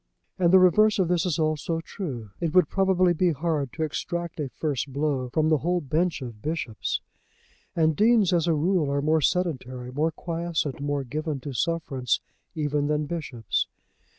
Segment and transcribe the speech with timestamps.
[0.39, 2.31] And the reverse of this is also true.
[2.39, 6.41] It would probably be hard to extract a first blow from the whole bench of
[6.41, 7.01] bishops.
[7.75, 12.19] And deans as a rule are more sedentary, more quiescent, more given to sufferance
[12.55, 13.67] even than bishops.